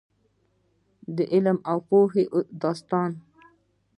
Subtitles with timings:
[1.15, 2.23] د علم او پوهې
[2.61, 3.11] داستان.